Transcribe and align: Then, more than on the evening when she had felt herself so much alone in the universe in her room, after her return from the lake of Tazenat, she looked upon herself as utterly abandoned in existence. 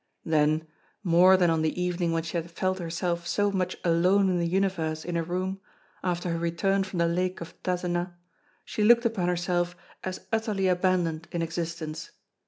Then, 0.25 0.65
more 1.03 1.37
than 1.37 1.51
on 1.51 1.61
the 1.61 1.79
evening 1.79 2.11
when 2.11 2.23
she 2.23 2.35
had 2.35 2.49
felt 2.49 2.79
herself 2.79 3.27
so 3.27 3.51
much 3.51 3.77
alone 3.85 4.31
in 4.31 4.39
the 4.39 4.47
universe 4.47 5.05
in 5.05 5.13
her 5.13 5.21
room, 5.21 5.61
after 6.03 6.31
her 6.31 6.39
return 6.39 6.83
from 6.83 6.97
the 6.97 7.07
lake 7.07 7.39
of 7.39 7.55
Tazenat, 7.61 8.11
she 8.65 8.81
looked 8.83 9.05
upon 9.05 9.27
herself 9.27 9.75
as 10.03 10.25
utterly 10.33 10.67
abandoned 10.67 11.27
in 11.31 11.43
existence. 11.43 12.09